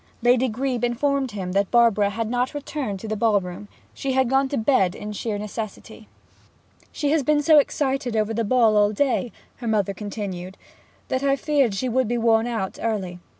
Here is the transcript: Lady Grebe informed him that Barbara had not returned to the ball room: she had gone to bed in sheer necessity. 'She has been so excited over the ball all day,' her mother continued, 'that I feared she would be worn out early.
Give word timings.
Lady 0.23 0.47
Grebe 0.49 0.83
informed 0.83 1.29
him 1.29 1.51
that 1.51 1.69
Barbara 1.69 2.09
had 2.09 2.27
not 2.27 2.55
returned 2.55 2.99
to 3.01 3.07
the 3.07 3.15
ball 3.15 3.39
room: 3.39 3.67
she 3.93 4.13
had 4.13 4.31
gone 4.31 4.49
to 4.49 4.57
bed 4.57 4.95
in 4.95 5.11
sheer 5.13 5.37
necessity. 5.37 6.07
'She 6.91 7.11
has 7.11 7.21
been 7.21 7.43
so 7.43 7.59
excited 7.59 8.15
over 8.15 8.33
the 8.33 8.43
ball 8.43 8.75
all 8.77 8.91
day,' 8.93 9.31
her 9.57 9.67
mother 9.67 9.93
continued, 9.93 10.57
'that 11.09 11.21
I 11.21 11.35
feared 11.35 11.75
she 11.75 11.87
would 11.87 12.07
be 12.07 12.17
worn 12.17 12.47
out 12.47 12.79
early. 12.81 13.19